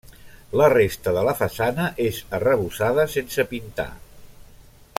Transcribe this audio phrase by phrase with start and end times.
[0.59, 3.87] La resta de la façana és arrebossada sense pintar.